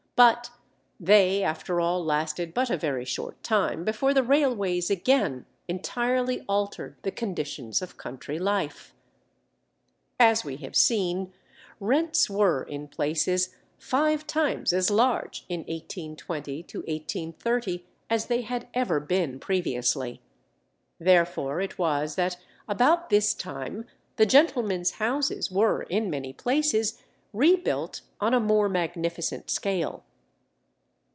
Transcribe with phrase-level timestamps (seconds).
[0.23, 0.51] But
[0.99, 6.95] they after all lasted but a very short time before the railways again entirely altered
[7.01, 8.93] the conditions of country life.
[10.19, 11.33] As we have seen,
[11.79, 18.99] rents were in places, five times as large in 1820 1830 as they had ever
[18.99, 20.21] been previously.
[20.99, 22.37] Therefore it was that
[22.67, 23.87] about this time
[24.17, 27.01] the gentlemen's houses were in many places
[27.33, 30.03] rebuilt on a more magnificent scale.